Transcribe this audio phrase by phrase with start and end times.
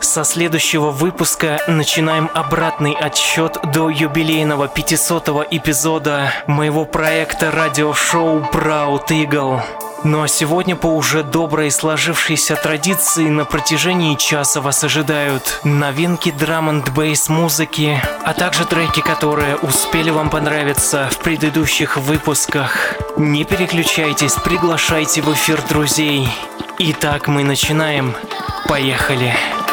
[0.00, 9.60] Со следующего выпуска начинаем обратный отсчет до юбилейного 500 эпизода моего проекта радиошоу Proud Eagle.
[10.04, 16.68] Ну а сегодня по уже доброй сложившейся традиции на протяжении часа вас ожидают новинки драм
[16.70, 22.94] н бейс музыки, а также треки, которые успели вам понравиться в предыдущих выпусках.
[23.16, 26.28] Не переключайтесь, приглашайте в эфир друзей.
[26.78, 28.14] Итак, мы начинаем.
[28.68, 29.34] Поехали!
[29.34, 29.67] Pirate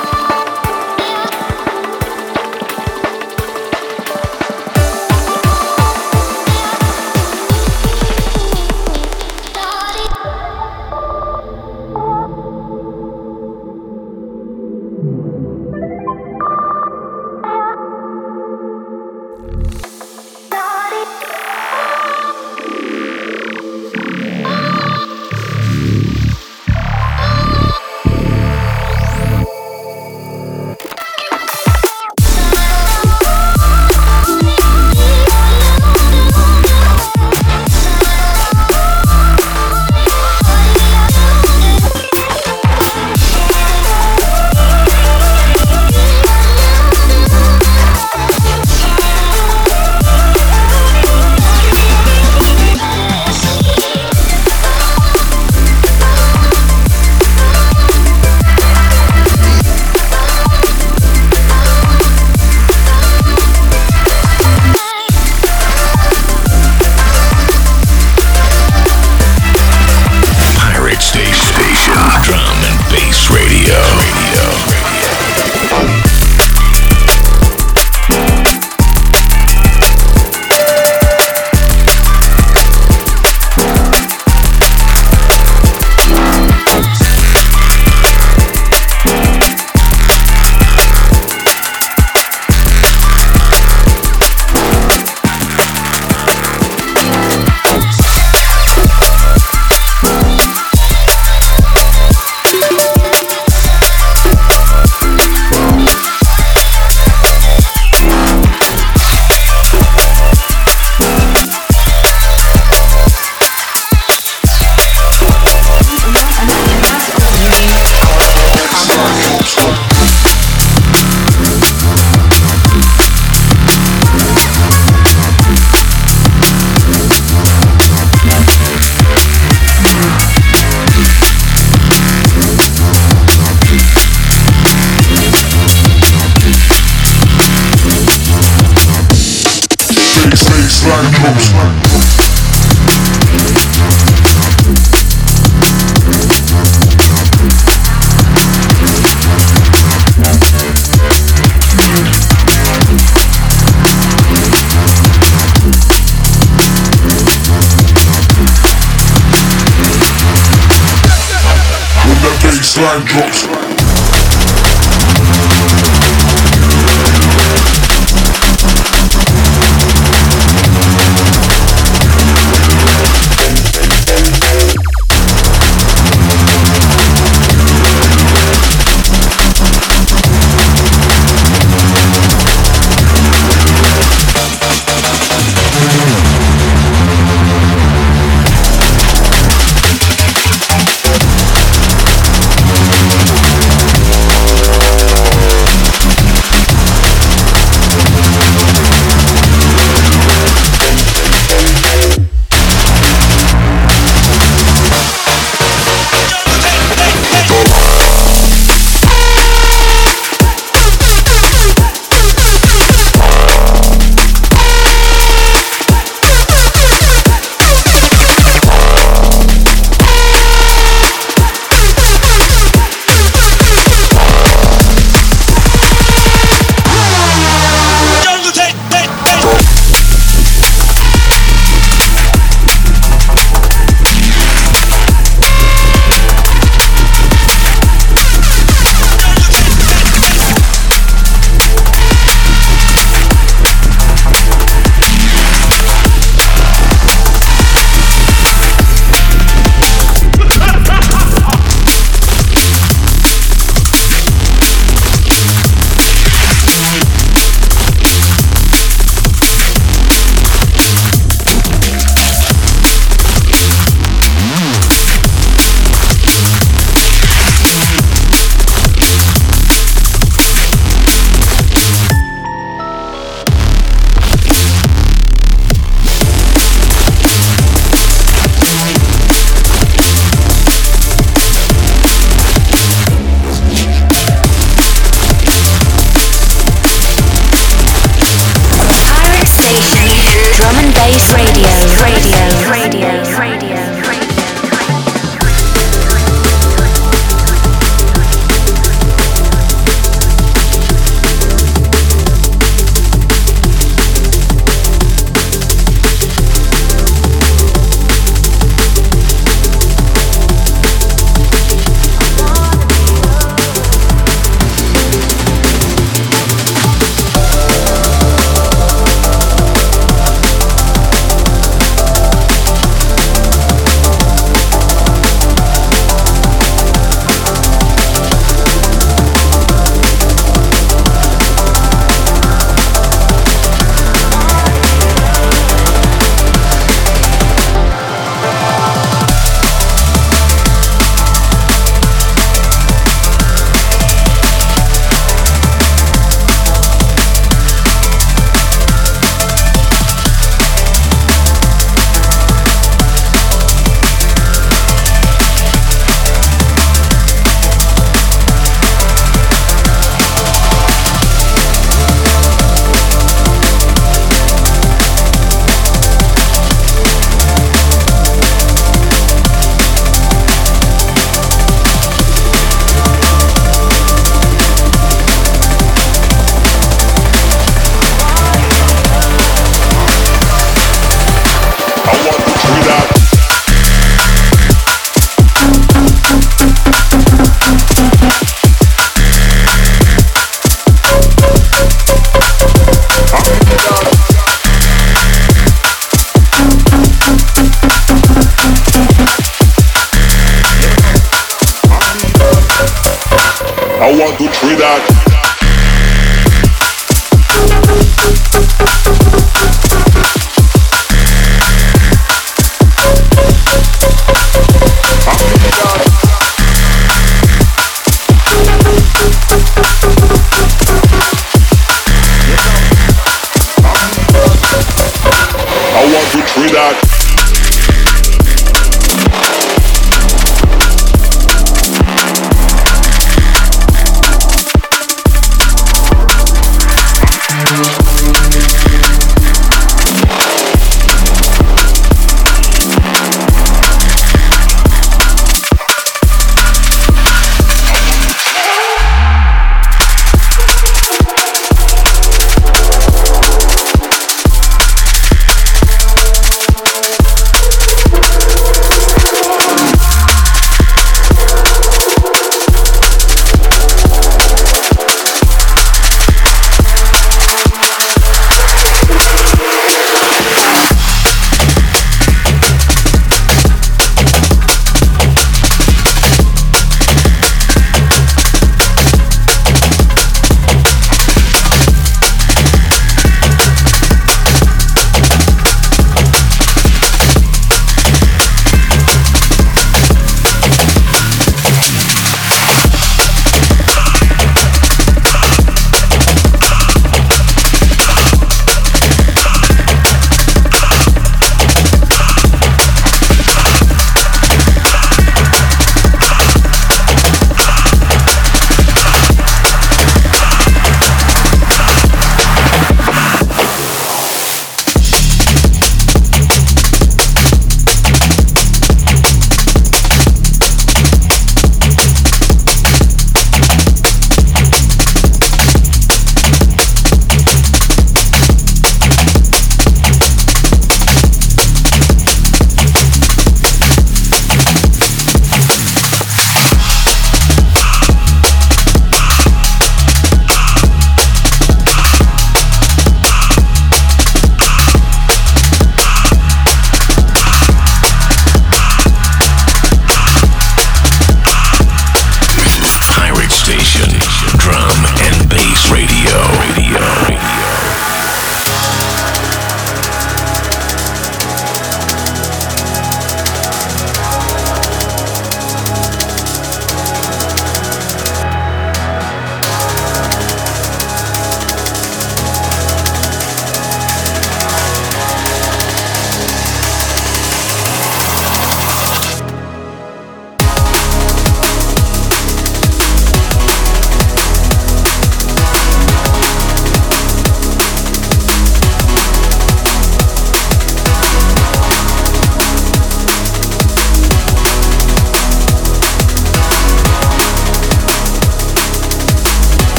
[162.96, 163.65] mind drops.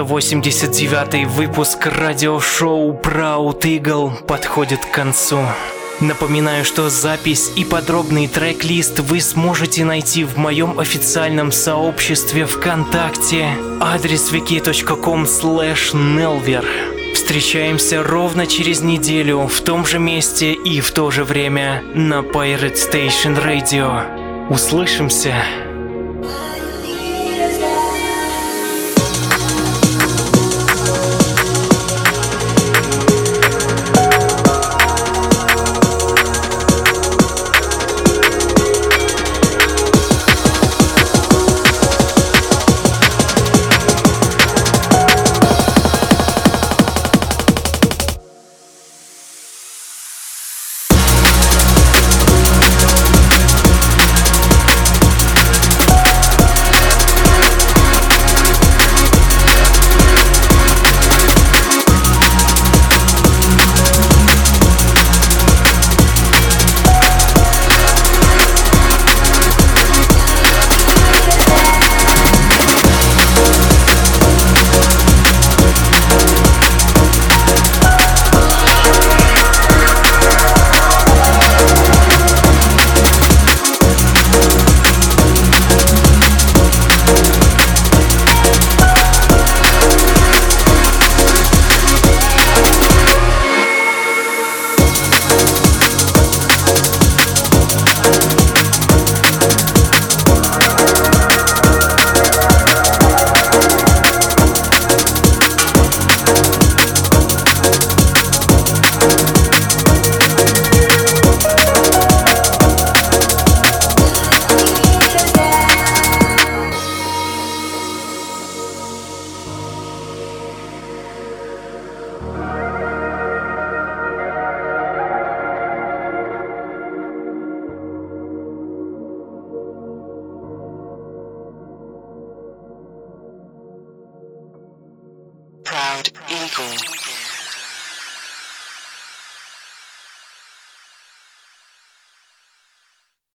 [0.00, 5.40] 489 выпуск радиошоу Proud Eagle подходит к концу.
[6.00, 13.48] Напоминаю, что запись и подробный трек-лист вы сможете найти в моем официальном сообществе ВКонтакте.
[13.78, 16.64] Адрес wiki.com slash nelver.
[17.14, 22.76] Встречаемся ровно через неделю в том же месте и в то же время на Pirate
[22.76, 24.48] Station Radio.
[24.48, 25.34] Услышимся!